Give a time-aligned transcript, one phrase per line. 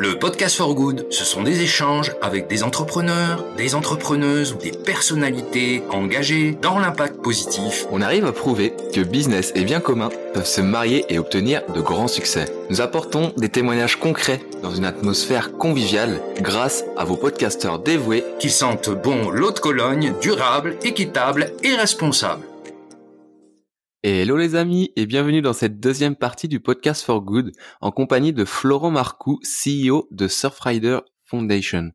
[0.00, 4.70] Le podcast for good, ce sont des échanges avec des entrepreneurs, des entrepreneuses ou des
[4.70, 7.84] personnalités engagées dans l'impact positif.
[7.90, 11.80] On arrive à prouver que business et bien commun peuvent se marier et obtenir de
[11.80, 12.44] grands succès.
[12.70, 18.50] Nous apportons des témoignages concrets dans une atmosphère conviviale grâce à vos podcasteurs dévoués qui
[18.50, 22.44] sentent bon l'eau de Cologne, durable, équitable et responsable.
[24.04, 27.50] Hello les amis et bienvenue dans cette deuxième partie du podcast for good
[27.80, 31.90] en compagnie de Florent Marcoux, CEO de Surfrider Foundation.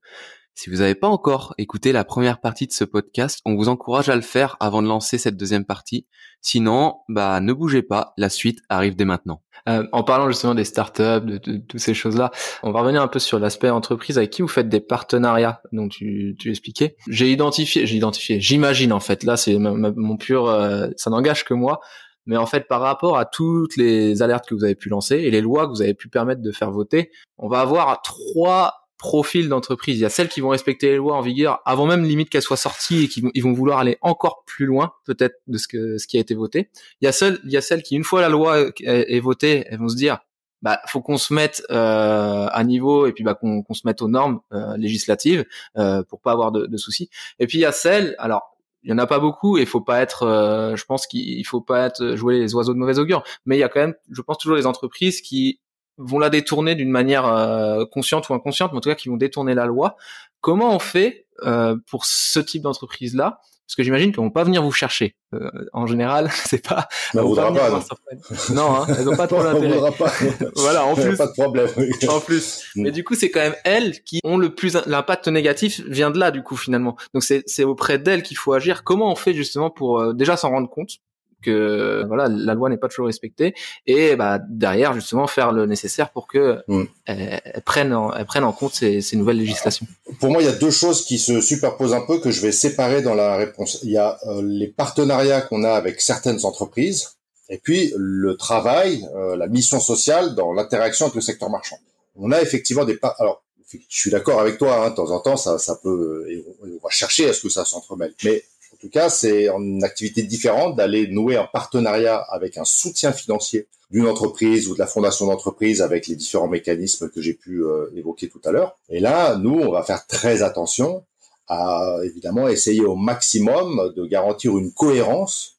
[0.55, 4.09] Si vous n'avez pas encore écouté la première partie de ce podcast, on vous encourage
[4.09, 6.05] à le faire avant de lancer cette deuxième partie.
[6.41, 9.41] Sinon, bah ne bougez pas, la suite arrive dès maintenant.
[9.67, 12.31] Euh, en parlant justement des startups, de, de, toutes ces choses-là,
[12.61, 15.87] on va revenir un peu sur l'aspect entreprise avec qui vous faites des partenariats dont
[15.87, 16.97] tu, tu expliquais?
[17.07, 21.53] J'ai identifié, j'ai identifié, j'imagine en fait, là c'est mon pur, euh, ça n'engage que
[21.53, 21.79] moi,
[22.25, 25.31] mais en fait par rapport à toutes les alertes que vous avez pu lancer et
[25.31, 29.49] les lois que vous avez pu permettre de faire voter, on va avoir trois profils
[29.49, 29.97] d'entreprise.
[29.97, 32.41] Il y a celles qui vont respecter les lois en vigueur avant même limite qu'elles
[32.41, 35.67] soient sorties et qui vont, ils vont vouloir aller encore plus loin peut-être de ce
[35.67, 36.69] que ce qui a été voté.
[37.01, 39.65] Il y a celles, il y a celles qui une fois la loi est, votée,
[39.69, 40.19] elles vont se dire
[40.61, 44.07] bah faut qu'on se mette euh, à niveau et puis bah qu'on se mette aux
[44.07, 45.45] normes euh, législatives
[45.77, 47.09] euh, pour pas avoir de, de, soucis.
[47.39, 49.81] Et puis il y a celles, alors il y en a pas beaucoup et faut
[49.81, 53.23] pas être, euh, je pense qu'il faut pas être jouer les oiseaux de mauvais augure,
[53.45, 55.59] mais il y a quand même, je pense toujours les entreprises qui
[55.97, 59.17] vont la détourner d'une manière euh, consciente ou inconsciente, mais en tout cas qui vont
[59.17, 59.95] détourner la loi.
[60.41, 64.43] Comment on fait euh, pour ce type d'entreprise là Parce que j'imagine qu'elles vont pas
[64.43, 65.15] venir vous chercher.
[65.33, 66.87] Euh, en général, c'est pas.
[67.13, 67.69] Mais on voudra pas.
[67.69, 69.79] Non, non hein, elles ont pas trop d'intérêt.
[70.55, 71.17] voilà, en plus.
[71.17, 71.69] Pas de problème.
[72.09, 72.65] en plus.
[72.75, 72.83] Mm.
[72.83, 76.19] Mais du coup, c'est quand même elles qui ont le plus l'impact négatif vient de
[76.19, 76.97] là du coup finalement.
[77.13, 78.83] Donc c'est c'est auprès d'elles qu'il faut agir.
[78.83, 80.99] Comment on fait justement pour déjà s'en rendre compte?
[81.43, 83.53] Que voilà la loi n'est pas toujours respectée
[83.85, 86.83] et bah, derrière justement faire le nécessaire pour que mm.
[87.05, 89.85] elles, prennent en, elles prennent en compte ces, ces, nouvelles législations.
[90.19, 92.51] Pour moi, il y a deux choses qui se superposent un peu que je vais
[92.51, 93.79] séparer dans la réponse.
[93.83, 97.17] Il y a euh, les partenariats qu'on a avec certaines entreprises
[97.49, 101.77] et puis le travail, euh, la mission sociale dans l'interaction avec le secteur marchand.
[102.15, 103.43] On a effectivement des alors
[103.89, 106.25] je suis d'accord avec toi, hein, de temps en temps, ça, ça peut,
[106.61, 108.13] on va chercher à ce que ça s'entremêle.
[108.23, 108.43] Mais
[108.83, 114.07] tout cas, c'est une activité différente d'aller nouer un partenariat avec un soutien financier d'une
[114.07, 118.27] entreprise ou de la fondation d'entreprise avec les différents mécanismes que j'ai pu euh, évoquer
[118.27, 118.75] tout à l'heure.
[118.89, 121.05] Et là, nous, on va faire très attention
[121.47, 125.52] à évidemment essayer au maximum de garantir une cohérence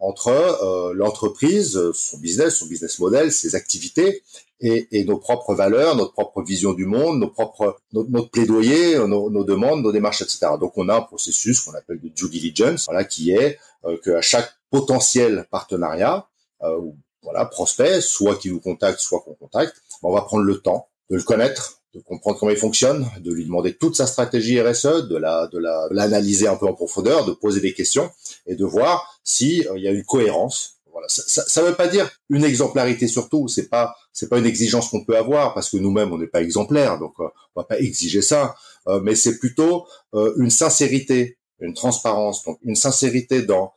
[0.00, 4.22] entre euh, l'entreprise, son business, son business model, ses activités
[4.60, 8.98] et, et, nos propres valeurs, notre propre vision du monde, nos propres, notre, notre plaidoyer,
[9.06, 10.48] nos, nos, demandes, nos démarches, etc.
[10.58, 14.20] Donc on a un processus qu'on appelle de due diligence, voilà, qui est euh, qu'à
[14.20, 16.26] chaque potentiel partenariat,
[16.62, 16.80] euh,
[17.22, 21.16] voilà, prospect, soit qui vous contacte, soit qu'on contacte, on va prendre le temps de
[21.16, 25.16] le connaître, de comprendre comment il fonctionne, de lui demander toute sa stratégie RSE, de
[25.16, 28.10] la, de la, l'analyser un peu en profondeur, de poser des questions
[28.46, 31.88] et de voir si euh, il y a une cohérence voilà, ça ne veut pas
[31.88, 33.48] dire une exemplarité surtout.
[33.48, 36.42] C'est pas c'est pas une exigence qu'on peut avoir parce que nous-mêmes on n'est pas
[36.42, 38.54] exemplaires, donc euh, on va pas exiger ça.
[38.88, 43.72] Euh, mais c'est plutôt euh, une sincérité, une transparence, donc une sincérité dans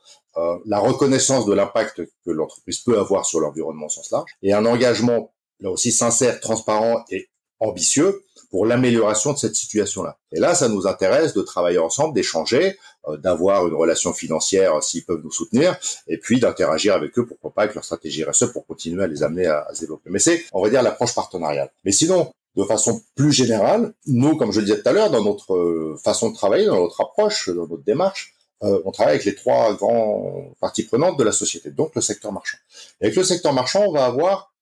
[0.66, 4.66] la reconnaissance de l'impact que l'entreprise peut avoir sur l'environnement au sens large et un
[4.66, 7.28] engagement là aussi sincère, transparent et
[7.64, 10.16] ambitieux pour l'amélioration de cette situation-là.
[10.30, 14.80] Et là, ça nous intéresse de travailler ensemble, d'échanger, euh, d'avoir une relation financière euh,
[14.80, 15.76] s'ils peuvent nous soutenir,
[16.06, 19.24] et puis d'interagir avec eux, pourquoi pas, avec leur stratégie RSE pour continuer à les
[19.24, 20.08] amener à, à se développer.
[20.08, 21.72] Mais c'est, on va dire, l'approche partenariale.
[21.84, 25.24] Mais sinon, de façon plus générale, nous, comme je le disais tout à l'heure, dans
[25.24, 29.34] notre euh, façon de travailler, dans notre approche, dans notre démarche, on travaille avec les
[29.34, 32.56] trois grands parties prenantes de la société, donc le secteur marchand.
[33.02, 34.53] Et avec le secteur marchand, on va avoir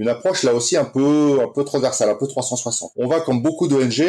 [0.00, 2.92] une approche là aussi un peu un peu transversale, un peu 360.
[2.96, 4.02] On va comme beaucoup d'ONG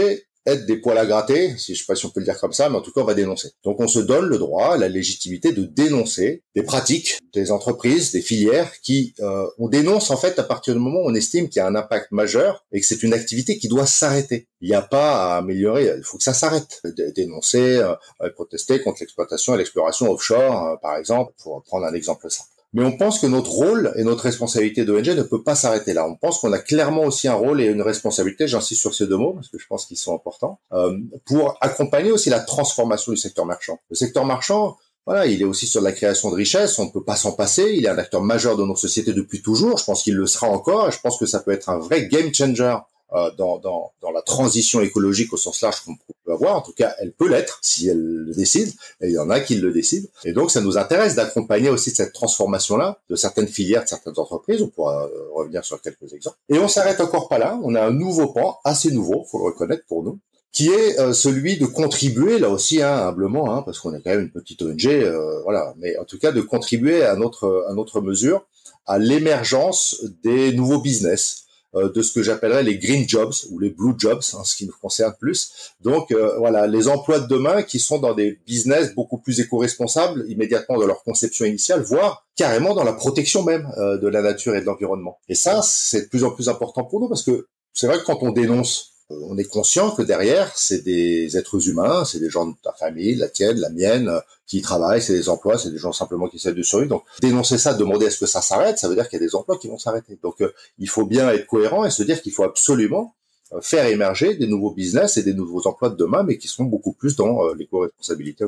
[0.46, 2.54] être des poils à gratter, si je sais pas si on peut le dire comme
[2.54, 3.50] ça, mais en tout cas on va dénoncer.
[3.64, 8.22] Donc on se donne le droit, la légitimité de dénoncer des pratiques des entreprises, des
[8.22, 11.60] filières qui euh, on dénonce en fait à partir du moment où on estime qu'il
[11.60, 14.48] y a un impact majeur et que c'est une activité qui doit s'arrêter.
[14.62, 16.82] Il n'y a pas à améliorer, il faut que ça s'arrête.
[17.16, 22.30] Dénoncer, euh, protester contre l'exploitation et l'exploration offshore, euh, par exemple, pour prendre un exemple
[22.30, 22.50] simple.
[22.74, 26.08] Mais on pense que notre rôle et notre responsabilité d'ONG ne peut pas s'arrêter là.
[26.08, 29.18] On pense qu'on a clairement aussi un rôle et une responsabilité, j'insiste sur ces deux
[29.18, 33.18] mots parce que je pense qu'ils sont importants, euh, pour accompagner aussi la transformation du
[33.18, 33.80] secteur marchand.
[33.90, 37.04] Le secteur marchand, voilà, il est aussi sur la création de richesses, on ne peut
[37.04, 40.04] pas s'en passer, il est un acteur majeur de nos sociétés depuis toujours, je pense
[40.04, 42.76] qu'il le sera encore, et je pense que ça peut être un vrai game changer
[43.12, 46.56] dans, dans, dans la transition écologique au sens large qu'on peut avoir.
[46.56, 48.70] En tout cas, elle peut l'être si elle le décide.
[49.02, 50.08] Et il y en a qui le décident.
[50.24, 54.62] Et donc, ça nous intéresse d'accompagner aussi cette transformation-là de certaines filières, de certaines entreprises.
[54.62, 56.38] On pourra euh, revenir sur quelques exemples.
[56.50, 57.60] Et on s'arrête encore pas là.
[57.64, 60.20] On a un nouveau pan, assez nouveau, faut le reconnaître pour nous,
[60.52, 64.12] qui est euh, celui de contribuer là aussi hein, humblement, hein, parce qu'on est quand
[64.12, 67.74] même une petite ONG, euh, voilà, mais en tout cas de contribuer à notre à
[67.74, 68.46] notre mesure
[68.86, 73.70] à l'émergence des nouveaux business, euh, de ce que j'appellerais les green jobs ou les
[73.70, 75.74] blue jobs, hein, ce qui nous concerne plus.
[75.80, 80.78] Donc voilà, les emplois de demain qui sont dans des business beaucoup plus éco-responsables immédiatement
[80.78, 84.66] dans leur conception initiale, voire carrément dans la protection même de la nature et de
[84.66, 85.20] l'environnement.
[85.30, 88.04] Et ça, c'est de plus en plus important pour nous parce que c'est vrai que
[88.04, 88.92] quand on dénonce
[89.24, 93.16] on est conscient que derrière, c'est des êtres humains, c'est des gens de ta famille,
[93.16, 96.38] la tienne, la mienne, euh, qui travaillent, c'est des emplois, c'est des gens simplement qui
[96.38, 96.90] essaient de survivre.
[96.90, 99.26] Donc, dénoncer ça, demander à ce que ça s'arrête, ça veut dire qu'il y a
[99.26, 100.18] des emplois qui vont s'arrêter.
[100.22, 103.16] Donc, euh, il faut bien être cohérent et se dire qu'il faut absolument
[103.54, 106.66] euh, faire émerger des nouveaux business et des nouveaux emplois de demain, mais qui seront
[106.66, 108.46] beaucoup plus dans l'éco-responsabilité.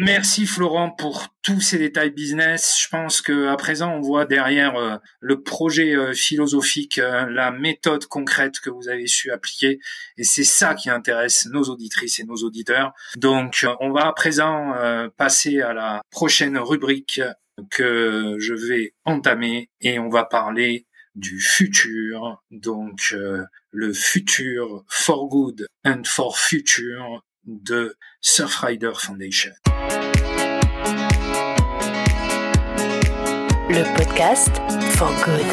[0.00, 2.78] Merci Florent pour tous ces détails business.
[2.80, 7.50] Je pense que à présent on voit derrière euh, le projet euh, philosophique euh, la
[7.50, 9.80] méthode concrète que vous avez su appliquer
[10.16, 12.92] et c'est ça qui intéresse nos auditrices et nos auditeurs.
[13.16, 14.72] Donc on va à présent
[15.16, 17.20] passer à la prochaine rubrique
[17.68, 20.86] que je vais entamer et on va parler
[21.16, 22.40] du futur.
[22.52, 23.16] Donc
[23.72, 29.52] le futur for good and for future de Surfrider Foundation.
[33.70, 34.50] Le podcast
[34.96, 35.44] for good.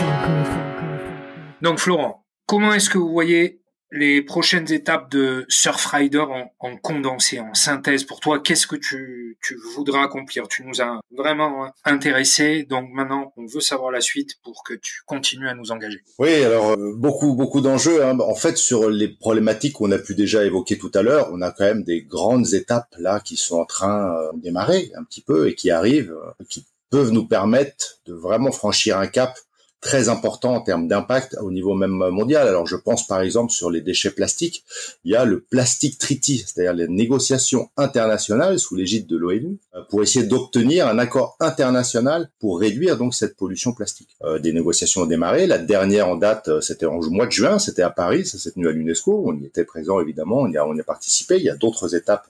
[1.61, 3.61] Donc Florent, comment est-ce que vous voyez
[3.91, 9.37] les prochaines étapes de Surfrider en, en condensé, en synthèse pour toi, qu'est-ce que tu,
[9.41, 10.47] tu voudras accomplir?
[10.47, 15.01] Tu nous as vraiment intéressés, donc maintenant on veut savoir la suite pour que tu
[15.05, 16.03] continues à nous engager.
[16.19, 18.03] Oui, alors euh, beaucoup beaucoup d'enjeux.
[18.03, 18.19] Hein.
[18.19, 21.51] En fait, sur les problématiques qu'on a pu déjà évoquer tout à l'heure, on a
[21.51, 25.21] quand même des grandes étapes là qui sont en train euh, de démarrer un petit
[25.21, 29.37] peu et qui arrivent, euh, qui peuvent nous permettre de vraiment franchir un cap
[29.85, 32.47] très important en termes d'impact au niveau même mondial.
[32.47, 34.63] Alors je pense par exemple sur les déchets plastiques,
[35.03, 39.81] il y a le Plastic Treaty, c'est-à-dire les négociations internationales sous l'égide de l'ONU euh,
[39.89, 44.09] pour essayer d'obtenir un accord international pour réduire donc cette pollution plastique.
[44.23, 47.59] Euh, des négociations ont démarré, la dernière en date euh, c'était en mois de juin,
[47.59, 50.57] c'était à Paris, ça s'est tenu à l'UNESCO, on y était présent évidemment, on y
[50.57, 52.25] a, on y a participé, il y a d'autres étapes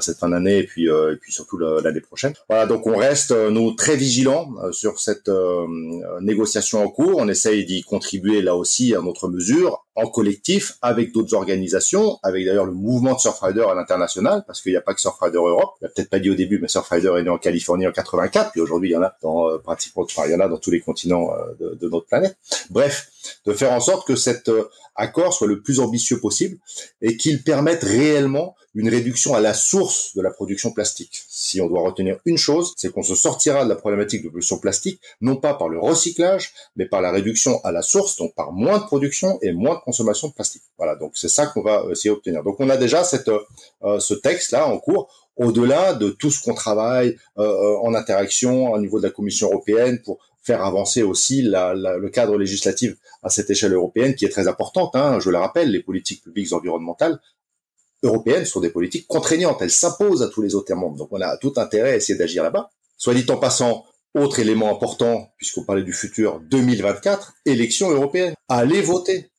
[0.00, 2.32] cette fin d'année et puis euh, et puis surtout l'année prochaine.
[2.48, 5.30] Voilà, donc on reste euh, nous très vigilants sur cette
[6.20, 7.16] négociation en cours.
[7.18, 12.46] On essaye d'y contribuer là aussi à notre mesure en collectif avec d'autres organisations, avec
[12.46, 15.74] d'ailleurs le mouvement de Surfrider à l'international, parce qu'il n'y a pas que Surfrider Europe.
[15.80, 18.52] Il a peut-être pas dit au début, mais Surfrider est né en Californie en 84,
[18.52, 20.70] puis aujourd'hui il y en a dans pratiquement, enfin il y en a dans tous
[20.70, 22.36] les continents de, de notre planète.
[22.70, 23.10] Bref,
[23.46, 24.50] de faire en sorte que cet
[24.94, 26.58] accord soit le plus ambitieux possible
[27.00, 31.22] et qu'il permette réellement une réduction à la source de la production plastique.
[31.28, 34.58] Si on doit retenir une chose, c'est qu'on se sortira de la problématique de pollution
[34.58, 38.52] plastique, non pas par le recyclage, mais par la réduction à la source, donc par
[38.52, 40.62] moins de production et moins de consommation de plastique.
[40.78, 42.44] Voilà, donc c'est ça qu'on va essayer d'obtenir.
[42.44, 46.54] Donc on a déjà cette, euh, ce texte-là en cours, au-delà de tout ce qu'on
[46.54, 51.42] travaille euh, euh, en interaction au niveau de la Commission européenne pour faire avancer aussi
[51.42, 54.96] le cadre législatif à cette échelle européenne qui est très importante.
[54.96, 57.20] Hein, je le rappelle, les politiques publiques environnementales
[58.02, 59.60] européennes sont des politiques contraignantes.
[59.60, 60.96] Elles s'imposent à tous les autres mondes.
[60.96, 62.70] Donc on a tout intérêt à essayer d'agir là-bas.
[62.96, 63.84] Soit dit en passant,
[64.14, 68.34] autre élément important, puisqu'on parlait du futur 2024, élection européenne.
[68.48, 69.30] Allez voter.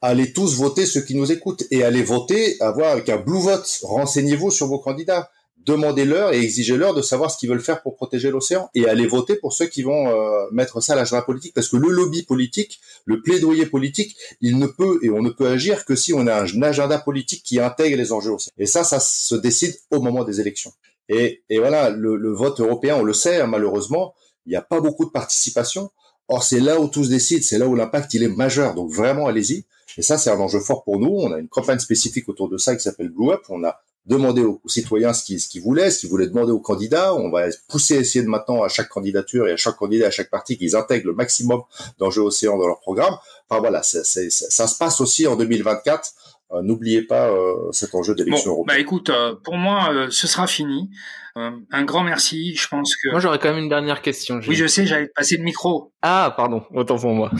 [0.00, 3.80] Allez tous voter ceux qui nous écoutent et allez voter, avoir avec un blue vote.
[3.82, 5.30] Renseignez-vous sur vos candidats
[5.66, 9.36] demandez-leur et exigez-leur de savoir ce qu'ils veulent faire pour protéger l'océan et allez voter
[9.36, 12.80] pour ceux qui vont euh, mettre ça à l'agenda politique parce que le lobby politique,
[13.04, 16.42] le plaidoyer politique, il ne peut et on ne peut agir que si on a
[16.42, 18.52] un agenda politique qui intègre les enjeux océans.
[18.58, 20.72] Et ça, ça se décide au moment des élections.
[21.08, 24.14] Et, et voilà, le, le, vote européen, on le sait, hein, malheureusement,
[24.46, 25.90] il n'y a pas beaucoup de participation.
[26.28, 28.74] Or, c'est là où tout se décide, c'est là où l'impact il est majeur.
[28.74, 29.64] Donc vraiment, allez-y.
[29.98, 31.08] Et ça, c'est un enjeu fort pour nous.
[31.10, 33.42] On a une campagne spécifique autour de ça qui s'appelle Blue Up.
[33.48, 36.60] On a demander aux, citoyens ce qu'ils ce qu'ils voulaient, ce qu'ils voulaient demander aux
[36.60, 37.14] candidats.
[37.14, 40.30] On va pousser, essayer de maintenant à chaque candidature et à chaque candidat, à chaque
[40.30, 41.62] parti, qu'ils intègrent le maximum
[41.98, 43.16] d'enjeux océans dans leur programme.
[43.48, 46.12] Enfin voilà, ça se passe aussi en 2024.
[46.52, 50.46] Euh, n'oubliez pas euh, cet enjeu d'élection bon, Bah écoute, euh, pour moi, ce sera
[50.46, 50.90] fini.
[51.34, 52.54] un grand merci.
[52.54, 53.10] Je pense que.
[53.10, 54.40] Moi, j'aurais quand même une dernière question.
[54.46, 55.92] Oui, je sais, j'allais passer le micro.
[56.02, 57.32] Ah, pardon, autant pour moi.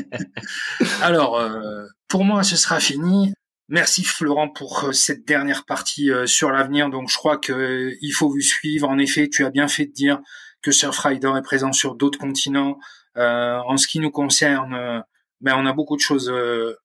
[1.02, 1.40] Alors,
[2.08, 3.32] pour moi, ce sera fini.
[3.72, 6.90] Merci Florent pour euh, cette dernière partie euh, sur l'avenir.
[6.90, 8.88] Donc je crois que euh, il faut vous suivre.
[8.88, 10.20] En effet, tu as bien fait de dire
[10.60, 12.78] que Surfrider est présent sur d'autres continents.
[13.14, 15.04] en ce qui nous concerne,
[15.40, 16.30] ben on a beaucoup de choses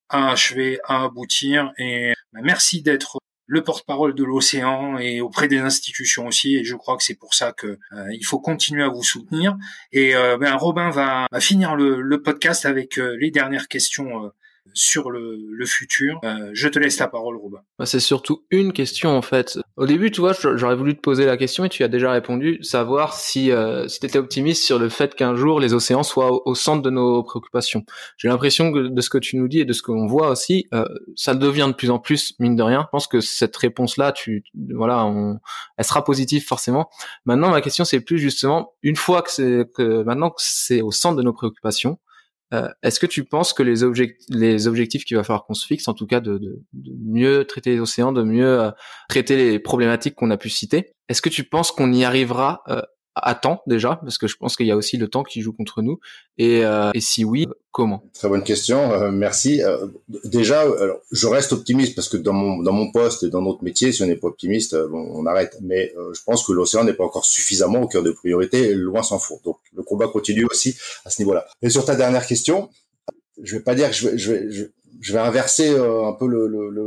[0.09, 1.73] à achever, à aboutir.
[1.77, 6.55] Et ben, merci d'être le porte-parole de l'océan et auprès des institutions aussi.
[6.55, 7.79] Et je crois que c'est pour ça que
[8.11, 9.57] il faut continuer à vous soutenir.
[9.91, 14.31] Et ben Robin va, finir le, le, podcast avec les dernières questions
[14.73, 16.19] sur le, le futur.
[16.23, 17.59] Euh, je te laisse la parole, Robin.
[17.79, 19.57] Bah, c'est surtout une question en fait.
[19.77, 22.59] Au début, tu vois, j'aurais voulu te poser la question et tu as déjà répondu,
[22.61, 26.47] savoir si euh, si tu étais optimiste sur le fait qu'un jour les océans soient
[26.47, 27.83] au, centre de nos préoccupations.
[28.17, 30.67] J'ai l'impression que de ce que tu nous dis et de ce qu'on voit aussi,
[30.73, 32.83] euh, ça devient de plus en plus mine de rien.
[32.83, 34.43] Je pense que cette réponse-là, tu
[34.73, 35.39] voilà, on,
[35.77, 36.89] elle sera positive forcément.
[37.25, 40.91] Maintenant, ma question c'est plus justement une fois que c'est que maintenant que c'est au
[40.91, 41.97] centre de nos préoccupations,
[42.55, 43.83] euh, est-ce que tu penses que les,
[44.29, 47.45] les objectifs qu'il va falloir qu'on se fixe, en tout cas de, de, de mieux
[47.45, 48.71] traiter les océans, de mieux euh,
[49.09, 52.81] traiter les problématiques qu'on a pu citer, est-ce que tu penses qu'on y arrivera euh,
[53.15, 53.97] à temps déjà?
[54.03, 55.99] Parce que je pense qu'il y a aussi le temps qui joue contre nous.
[56.37, 58.03] Et, et si oui, comment?
[58.13, 59.63] Très bonne question, euh, merci.
[59.63, 59.87] Euh,
[60.25, 60.65] déjà,
[61.11, 64.03] je reste optimiste parce que dans mon dans mon poste et dans notre métier, si
[64.03, 65.57] on n'est pas optimiste, euh, bon, on arrête.
[65.61, 69.19] Mais je pense que l'océan n'est pas encore suffisamment au cœur de priorité, loin s'en
[69.19, 69.39] faut.
[69.85, 70.75] Combat continue aussi
[71.05, 71.45] à ce niveau-là.
[71.61, 72.69] Et sur ta dernière question,
[73.41, 76.27] je vais pas dire que je vais inverser un peu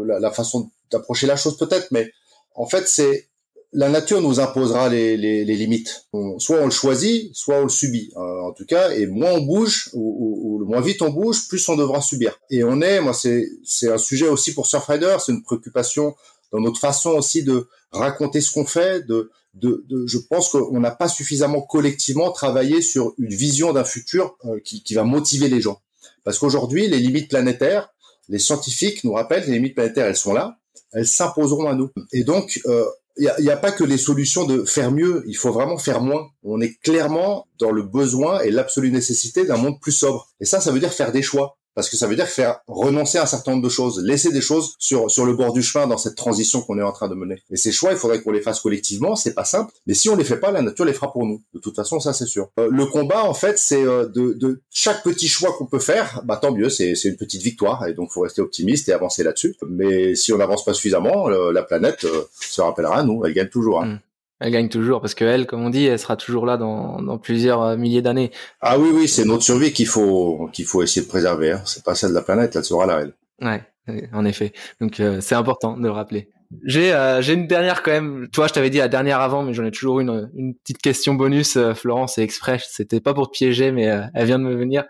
[0.05, 2.11] la, façon d'approcher la chose peut-être, mais
[2.55, 3.29] en fait c'est
[3.73, 6.07] la nature nous imposera les, limites.
[6.39, 8.11] soit on le choisit, soit on le subit.
[8.17, 11.69] Euh, en tout cas, et moins on bouge, ou, ou, moins vite on bouge, plus
[11.69, 12.39] on devra subir.
[12.51, 16.15] Et on est, moi, c'est c'est un sujet aussi pour Surfrider, c'est une préoccupation
[16.53, 19.07] dans notre façon aussi de raconter ce qu'on fait.
[19.07, 23.85] De, de, de, je pense qu'on n'a pas suffisamment collectivement travaillé sur une vision d'un
[23.85, 25.81] futur euh, qui, qui va motiver les gens.
[26.25, 27.91] Parce qu'aujourd'hui, les limites planétaires,
[28.29, 30.59] les scientifiques nous rappellent les limites planétaires, elles sont là,
[30.93, 31.91] elles s'imposeront à nous.
[32.13, 32.85] Et donc, euh,
[33.19, 36.29] il n'y a, pas que les solutions de faire mieux, il faut vraiment faire moins.
[36.45, 40.29] On est clairement dans le besoin et l'absolue nécessité d'un monde plus sobre.
[40.41, 43.19] Et ça, ça veut dire faire des choix parce que ça veut dire faire renoncer
[43.19, 45.87] à un certain nombre de choses, laisser des choses sur sur le bord du chemin
[45.87, 47.41] dans cette transition qu'on est en train de mener.
[47.53, 50.17] Et ces choix, il faudrait qu'on les fasse collectivement, c'est pas simple, mais si on
[50.17, 51.41] les fait pas, la nature les fera pour nous.
[51.55, 52.49] De toute façon, ça c'est sûr.
[52.59, 56.21] Euh, le combat, en fait, c'est euh, de, de chaque petit choix qu'on peut faire,
[56.25, 59.55] bah tant mieux, c'est une petite victoire, et donc faut rester optimiste et avancer là-dessus.
[59.69, 62.05] Mais si on n'avance pas suffisamment, euh, la planète
[62.41, 63.85] se rappellera à nous, elle gagne toujours.
[63.85, 63.87] Hein.
[63.87, 63.99] Mm.
[64.41, 67.19] Elle gagne toujours parce que elle, comme on dit, elle sera toujours là dans, dans
[67.19, 68.31] plusieurs euh, milliers d'années.
[68.61, 71.53] Ah oui, oui, c'est notre survie qu'il faut qu'il faut essayer de préserver.
[71.53, 71.63] Hein.
[71.65, 73.01] C'est pas celle de la planète, elle sera là.
[73.01, 73.15] Elle.
[73.41, 74.53] Ouais, en effet.
[74.81, 76.31] Donc euh, c'est important de le rappeler.
[76.65, 78.29] J'ai euh, j'ai une dernière quand même.
[78.33, 80.79] Tu vois, je t'avais dit la dernière avant, mais j'en ai toujours une une petite
[80.79, 81.59] question bonus.
[81.75, 82.69] Florence et express.
[82.71, 84.85] C'était pas pour te piéger, mais elle vient de me venir.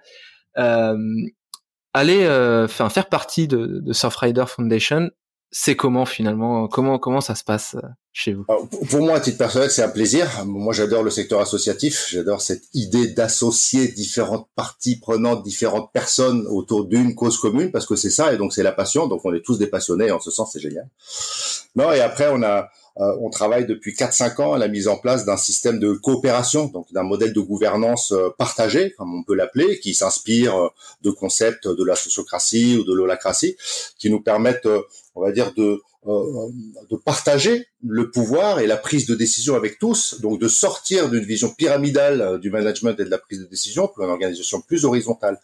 [0.54, 2.28] aller,
[2.64, 5.08] enfin faire partie de, de Surfrider Foundation
[5.50, 8.44] c'est comment finalement comment comment ça se passe euh, chez vous?
[8.90, 10.44] Pour moi, à titre personnel, c'est un plaisir.
[10.44, 12.08] Moi, j'adore le secteur associatif.
[12.10, 17.96] J'adore cette idée d'associer différentes parties prenantes, différentes personnes autour d'une cause commune, parce que
[17.96, 19.06] c'est ça, et donc c'est la passion.
[19.06, 20.10] Donc, on est tous des passionnés.
[20.10, 20.88] En ce sens, c'est génial.
[21.76, 22.68] Non, et après, on a
[23.00, 26.66] euh, on travaille depuis 4-5 ans à la mise en place d'un système de coopération,
[26.66, 30.70] donc d'un modèle de gouvernance euh, partagé, comme on peut l'appeler, qui s'inspire
[31.02, 33.56] de concepts de la sociocratie ou de l'holacratie,
[33.98, 34.66] qui nous permettent
[35.18, 36.48] on va dire, de, euh,
[36.90, 41.24] de partager le pouvoir et la prise de décision avec tous, donc de sortir d'une
[41.24, 44.84] vision pyramidale euh, du management et de la prise de décision pour une organisation plus
[44.84, 45.40] horizontale.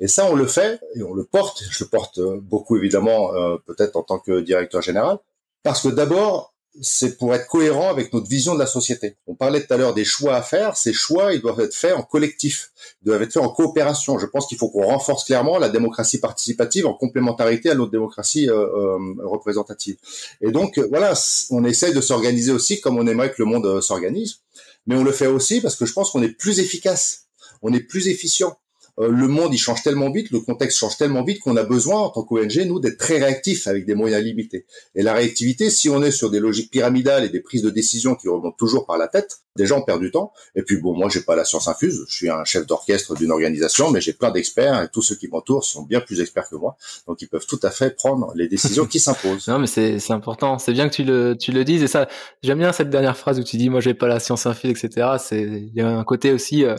[0.00, 1.62] Et ça, on le fait et on le porte.
[1.70, 3.32] Je le porte euh, beaucoup évidemment,
[3.66, 5.18] peut-être en tant que directeur général,
[5.62, 9.16] parce que d'abord, c'est pour être cohérent avec notre vision de la société.
[9.26, 10.76] On parlait tout à l'heure des choix à faire.
[10.76, 12.70] Ces choix, ils doivent être faits en collectif,
[13.02, 14.18] ils doivent être faits en coopération.
[14.18, 18.48] Je pense qu'il faut qu'on renforce clairement la démocratie participative en complémentarité à notre démocratie
[18.48, 19.96] euh, euh, représentative.
[20.40, 21.14] Et donc, voilà,
[21.50, 24.40] on essaye de s'organiser aussi comme on aimerait que le monde euh, s'organise,
[24.86, 27.26] mais on le fait aussi parce que je pense qu'on est plus efficace,
[27.62, 28.56] on est plus efficient.
[28.98, 32.00] Euh, le monde il change tellement vite, le contexte change tellement vite qu'on a besoin
[32.00, 34.66] en tant qu'ONG nous d'être très réactifs avec des moyens limités.
[34.94, 38.14] Et la réactivité, si on est sur des logiques pyramidales et des prises de décision
[38.14, 40.32] qui remontent toujours par la tête, déjà on perd du temps.
[40.54, 43.30] Et puis bon, moi j'ai pas la science infuse, je suis un chef d'orchestre d'une
[43.30, 46.56] organisation, mais j'ai plein d'experts et tous ceux qui m'entourent sont bien plus experts que
[46.56, 46.76] moi,
[47.06, 49.48] donc ils peuvent tout à fait prendre les décisions qui s'imposent.
[49.48, 52.06] Non, mais c'est important, c'est bien que tu le tu dises et ça
[52.42, 55.16] j'aime bien cette dernière phrase où tu dis moi j'ai pas la science infuse etc.
[55.18, 56.76] C'est il y a un côté aussi euh,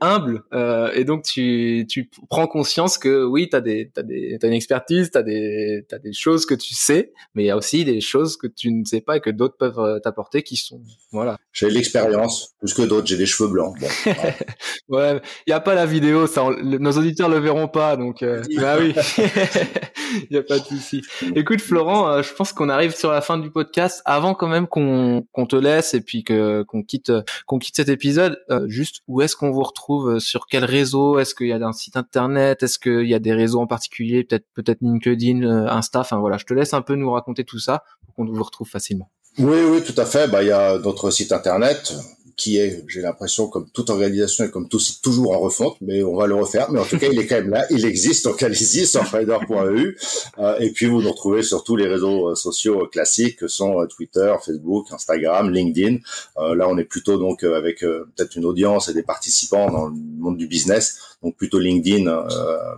[0.00, 4.36] humble euh, et donc tu, tu prends conscience que oui tu as des t'as des
[4.38, 7.56] t'as une expertise t'as des t'as des choses que tu sais mais il y a
[7.56, 10.56] aussi des choses que tu ne sais pas et que d'autres peuvent euh, t'apporter qui
[10.56, 11.38] sont voilà.
[11.52, 13.74] J'ai l'expérience plus que d'autres j'ai des cheveux blancs
[14.88, 18.42] ouais il y a pas la vidéo ça nos auditeurs le verront pas donc euh,
[18.56, 18.94] bah oui.
[20.12, 21.02] Il y a pas de souci.
[21.34, 24.02] Écoute Florent euh, je pense qu'on arrive sur la fin du podcast.
[24.04, 27.12] Avant quand même qu'on qu'on te laisse et puis que qu'on quitte
[27.46, 31.18] qu'on quitte cet épisode juste où est-ce qu'on vous retrouve sur quel réseau?
[31.18, 32.62] Est-ce qu'il y a un site internet?
[32.62, 34.24] Est-ce qu'il y a des réseaux en particulier?
[34.24, 36.00] Peut-être peut-être LinkedIn, Insta?
[36.00, 38.68] Enfin voilà, je te laisse un peu nous raconter tout ça pour qu'on vous retrouve
[38.68, 39.10] facilement.
[39.38, 40.28] Oui, oui, tout à fait.
[40.28, 41.94] Bah, il y a notre site internet
[42.36, 46.02] qui est, j'ai l'impression, comme toute organisation et comme tout site, toujours en refonte, mais
[46.02, 46.70] on va le refaire.
[46.70, 49.96] Mais en tout cas, il est quand même là, il existe, donc allez-y, surfrider.eu.
[50.38, 53.80] Euh, et puis, vous nous retrouvez sur tous les réseaux euh, sociaux classiques, que sont
[53.80, 55.98] euh, Twitter, Facebook, Instagram, LinkedIn.
[56.38, 59.86] Euh, là, on est plutôt donc euh, avec peut-être une audience et des participants dans
[59.88, 62.04] le monde du business, donc plutôt LinkedIn,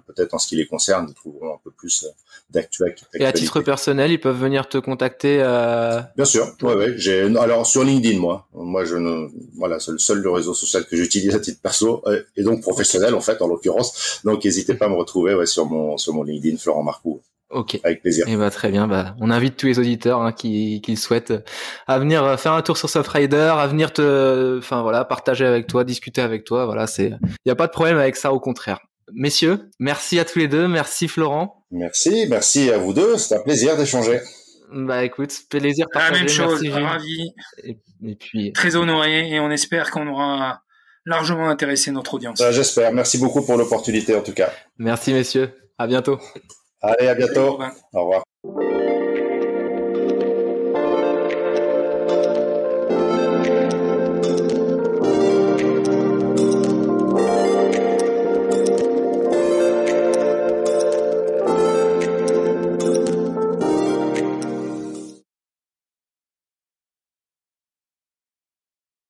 [0.06, 2.06] peut-être en ce qui les concerne, nous trouverons un peu plus
[2.50, 3.02] d'actualité.
[3.14, 5.38] Et à titre personnel, ils peuvent venir te contacter.
[5.40, 6.00] Euh...
[6.14, 6.54] Bien sûr.
[6.62, 6.94] Ouais, ouais.
[6.96, 10.96] J'ai alors sur LinkedIn, moi, moi je ne, voilà, c'est le seul réseau social que
[10.96, 14.20] j'utilise à titre perso euh, et donc professionnel en fait, en l'occurrence.
[14.24, 17.20] Donc n'hésitez pas à me retrouver ouais, sur mon sur mon LinkedIn, Florent Marcoux.
[17.50, 17.78] Ok.
[17.84, 18.26] Avec plaisir.
[18.28, 18.88] Et eh bah, très bien.
[18.88, 21.32] Bah, on invite tous les auditeurs hein, qui, qui souhaitent
[21.86, 25.66] à venir euh, faire un tour sur Softrider, à venir te, enfin voilà, partager avec
[25.66, 26.66] toi, discuter avec toi.
[26.66, 27.12] Voilà, c'est,
[27.44, 28.80] il y a pas de problème avec ça, au contraire.
[29.12, 30.66] Messieurs, merci à tous les deux.
[30.66, 31.64] Merci Florent.
[31.70, 33.16] Merci, merci à vous deux.
[33.16, 34.20] C'est un plaisir d'échanger.
[34.72, 36.14] Bah écoute, plaisir partagé.
[36.14, 37.32] La même chose, ravi.
[37.62, 40.62] Et, puis très honoré et on espère qu'on aura
[41.04, 42.40] largement intéressé notre audience.
[42.40, 42.92] Bah, j'espère.
[42.92, 44.52] Merci beaucoup pour l'opportunité en tout cas.
[44.78, 45.52] Merci messieurs.
[45.78, 46.18] À bientôt.
[46.82, 47.58] Allez, à bientôt.
[47.92, 48.25] Au revoir.